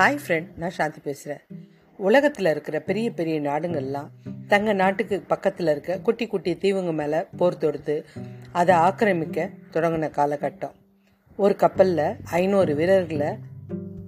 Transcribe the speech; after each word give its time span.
Hi 0.00 0.18
friend 0.26 0.46
நான் 0.56 0.70
சாந்தி 0.70 0.98
பேசுகிறேன் 1.02 1.40
உலகத்தில் 1.96 2.46
இருக்கிற 2.46 2.80
பெரிய 2.80 3.10
பெரிய 3.10 3.40
நாடுங்கள்லாம் 3.40 4.08
தங்க 4.48 4.72
நாட்டுக்கு 4.72 5.20
பக்கத்தில் 5.20 5.66
இருக்க 5.66 5.98
குட்டி 5.98 6.26
குட்டி 6.26 6.56
தீவுங்க 6.56 6.92
மேலே 6.92 7.24
போர் 7.36 7.58
தொடுத்து 7.58 8.04
அதை 8.52 8.74
ஆக்கிரமிக்க 8.74 9.50
தொடங்கின 9.72 10.10
காலகட்டம். 10.10 10.70
ஒரு 11.36 11.56
கப்பலில் 11.56 12.16
ஐநூறு 12.24 12.74
வீரர்களை 12.74 13.38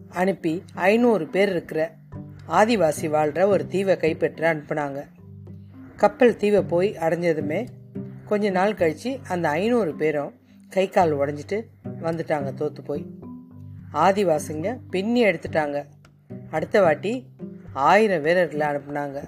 அனுப்பி 0.08 0.62
ஐநூறு 0.74 1.26
பேர் 1.26 1.48
இருக்கிற 1.48 1.92
ஆதிவாசி 2.48 3.08
வாழ்கிற 3.08 3.46
ஒரு 3.46 3.66
தீவை 3.66 3.96
கைப்பற்ற 3.96 4.54
அனுப்புனாங்க. 4.54 5.06
கப்பல் 5.96 6.36
தீவை 6.36 6.62
போய் 6.62 6.96
அடைஞ்சதுமே 7.00 7.66
கொஞ்ச 8.24 8.50
நாள் 8.50 8.74
கழித்து 8.74 9.18
அந்த 9.28 9.48
ஐநூறு 9.48 9.94
பேரும் 9.94 10.34
கை 10.70 10.88
கால் 10.88 11.16
உடஞ்சிட்டு 11.16 11.62
வந்துட்டாங்க 12.02 12.54
தோற்று 12.54 12.82
போய். 12.82 13.21
ஆதிவாசிங்க 13.92 14.78
பின்னி 14.90 15.24
எடுத்துட்டாங்க. 15.24 15.84
அடுத்த 16.50 16.82
வாட்டி 16.82 17.26
ஆயிரம் 17.72 18.22
வீரர்களை 18.22 18.66
அனுப்புனாங்க. 18.66 19.22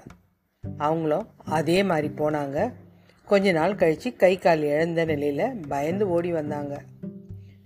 அவங்களும் 0.77 1.27
அதே 1.37 1.83
மாதிரி 1.83 2.07
போனாங்க. 2.07 2.73
கொஞ்ச 3.25 3.51
நாள் 3.51 3.75
கழித்து 3.75 4.15
கை 4.15 4.37
கால் 4.37 4.61
இழந்த 4.61 5.05
நிலையில் 5.05 5.61
பயந்து 5.67 6.09
ஓடி 6.09 6.31
வந்தாங்க. 6.31 6.81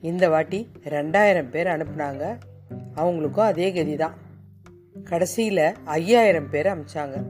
இந்த 0.01 0.29
வாட்டி 0.29 0.67
ரெண்டாயிரம் 0.83 1.49
பேர் 1.49 1.67
அனுப்புனாங்க. 1.67 2.37
அவங்களுக்கும் 2.95 3.39
அதே 3.39 3.71
கதி 3.71 3.95
தான் 3.95 4.13
கடைசியில் 5.03 5.73
ஐயாயிரம் 5.83 6.49
பேர் 6.49 6.65
அமைச்சாங்க. 6.65 7.23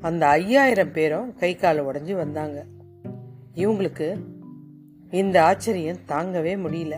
அந்த 0.00 0.26
ஐயாயிரம் 0.26 0.92
பேரும் 0.92 1.34
கை 1.34 1.56
கால் 1.56 1.86
உடஞ்சி 1.86 2.12
வந்தாங்க. 2.12 2.64
இவங்களுக்கு 3.54 4.24
இந்த 5.10 5.44
ஆச்சரியம் 5.44 5.98
தாங்கவே 6.08 6.56
முடியல. 6.56 6.94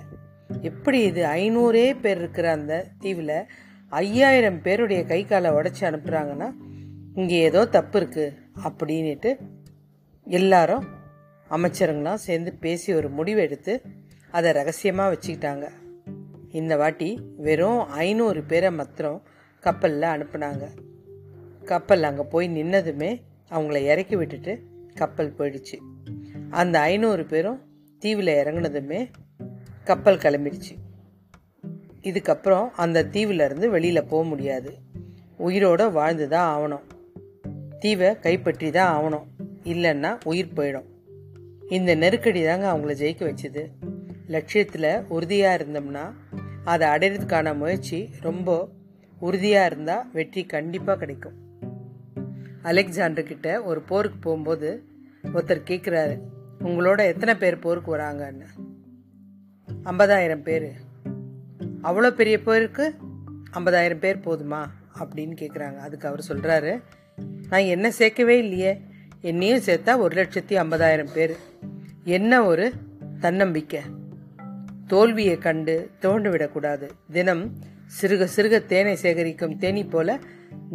எப்படி 0.50 1.02
இது 1.02 1.22
ஐநூறே 1.24 1.96
பேர் 2.00 2.18
இருக்கிற 2.18 2.50
அந்த 2.50 2.86
தீவில் 2.98 3.46
ஐயாயிரம் 3.88 4.62
பேருடைய 4.62 5.04
கை 5.06 5.24
காலை 5.24 5.50
உடச்சி 5.50 5.80
அனுப்புகிறாங்கன்னா 5.80 6.48
இங்கே 7.14 7.40
ஏதோ 7.40 7.66
தப்பு 7.66 8.00
இருக்குது 8.00 8.34
அப்படின்ட்டு 8.64 9.38
எல்லாரும் 10.26 10.84
அமைச்சருங்களாம் 11.50 12.24
சேர்ந்து 12.26 12.52
பேசி 12.52 12.94
ஒரு 12.94 13.08
முடிவு 13.08 13.40
எடுத்து 13.40 13.82
அதை 14.30 14.52
ரகசியமாக 14.52 15.12
வச்சுக்கிட்டாங்க. 15.12 15.66
இந்த 16.52 16.76
வாட்டி 16.76 17.20
வெறும் 17.36 17.88
ஐநூறு 17.88 18.42
பேரை 18.42 18.70
மாத்திரம் 18.70 19.22
கப்பலில் 19.60 20.02
அனுப்புனாங்க. 20.02 20.64
கப்பல் 21.64 22.02
அங்கே 22.02 22.22
போய் 22.22 22.48
நின்னதுமே 22.48 23.22
அவங்கள 23.50 23.78
இறக்கி 23.82 24.16
விட்டுட்டு 24.16 24.62
கப்பல் 24.94 25.34
போயிடுச்சு. 25.38 25.76
அந்த 26.50 26.80
ஐநூறு 26.80 27.24
பேரும் 27.24 27.60
தீவில் 27.98 28.26
இறங்குனதுமே 28.26 29.10
கப்பல் 29.90 30.22
கிளம்பிடுச்சு. 30.24 30.74
இதுக்கப்புறம் 32.02 32.66
அந்த 32.76 33.04
தீவிலேருந்து 33.14 33.68
வெளியில் 33.68 34.08
போக 34.10 34.22
முடியாது. 34.24 34.70
உயிரோட 35.38 35.82
வாழ்ந்து 35.92 36.26
தான் 36.28 36.50
ஆகணும் 36.54 36.84
தீவை 37.78 38.10
கைப்பற்றி 38.18 38.68
தான் 38.70 38.92
ஆகணும் 38.96 39.26
இல்லைன்னா 39.72 40.10
உயிர் 40.24 40.54
போயிடும். 40.56 40.88
இந்த 41.68 41.94
நெருக்கடி 41.94 42.42
தாங்க 42.44 42.66
அவங்கள 42.72 42.94
ஜெயிக்க 43.02 43.22
வச்சுது. 43.30 43.64
லட்சியத்தில் 44.26 44.90
உறுதியாக 45.08 45.58
இருந்தோம்னா 45.58 46.04
அதை 46.64 46.86
அடையிறதுக்கான 46.88 47.54
முயற்சி 47.56 47.98
ரொம்ப 48.20 48.68
உறுதியாக 49.20 49.66
இருந்தால் 49.66 50.06
வெற்றி 50.12 50.44
கண்டிப்பாக 50.54 50.98
கிடைக்கும். 50.98 51.36
அலெக்சாண்டர் 52.62 53.30
கிட்ட 53.32 53.48
ஒரு 53.62 53.80
போருக்கு 53.80 54.18
போகும்போது 54.18 54.70
ஒருத்தர் 55.34 55.68
கேட்குறாரு 55.70 56.16
உங்களோட 56.64 57.00
எத்தனை 57.12 57.34
பேர் 57.34 57.58
போருக்கு 57.58 57.90
வராங்கன்னு? 57.96 58.48
ஐம்பதாயிரம் 59.86 60.42
பேர். 60.42 60.72
அவ்வளோ 61.82 62.10
பெரிய 62.10 62.42
பேருக்கு 62.42 62.94
ஐம்பதாயிரம் 63.52 63.98
பேர் 63.98 64.16
போதுமா? 64.16 64.66
அப்படின்னு 64.98 65.36
கேட்குறாங்க 65.40 65.76
அதுக்கு 65.76 66.08
அவர் 66.08 66.24
சொல்கிறாரு 66.28 66.82
நான் 67.50 67.60
என்ன 67.60 67.92
சேர்க்கவே 67.98 68.28
இல்லையே. 68.28 68.80
என்னையும் 69.20 69.58
சேர்த்தா 69.58 69.98
ஒரு 69.98 70.22
லட்சத்தி 70.22 70.48
ஐம்பதாயிரம் 70.48 71.12
பேர். 71.14 71.36
என்ன 72.04 72.44
ஒரு 72.44 72.72
தன்னம்பிக்கை. 73.20 73.80
தோல்வியை 74.86 75.38
கண்டு 75.38 75.90
தோண்டு 76.02 76.30
விடக்கூடாது 76.30 76.90
தினம் 77.12 77.58
சிறுக 78.00 78.28
சிறுக 78.36 78.66
தேனை 78.66 78.96
சேகரிக்கும் 79.02 79.56
தேனி 79.56 79.84
போல 79.84 80.18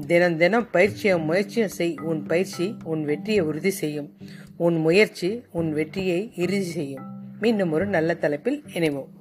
தினம் 0.08 0.38
தினம் 0.38 0.68
பயிற்சியும் 0.72 1.24
முயற்சியும் 1.24 1.70
செய். 1.70 1.98
உன் 2.02 2.24
பயிற்சி 2.24 2.78
உன் 2.84 3.06
வெற்றியை 3.06 3.42
உறுதி 3.42 3.70
செய்யும். 3.70 4.18
உன் 4.56 4.76
முயற்சி 4.76 5.46
உன் 5.52 5.74
வெற்றியை 5.74 6.34
இறுதி 6.36 6.64
செய்யும். 6.64 7.21
மீண்டும் 7.42 7.72
ஒரு 7.72 7.86
நல்ல 7.86 8.14
தலைப்பில் 8.16 8.64
இணைவோம். 8.74 9.12